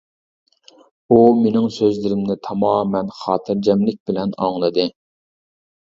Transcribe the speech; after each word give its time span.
ئۇ 1.09 1.17
مېنىڭ 1.41 1.67
سۆزلىرىمنى 1.75 2.37
تامامەن 2.49 3.13
خاتىرجەملىك 3.19 4.01
بىلەن 4.11 4.37
ئاڭلىدى. 4.47 4.87